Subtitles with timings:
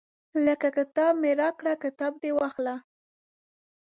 [0.45, 2.75] لکه کتاب مې راکړه کتاب دې واخله.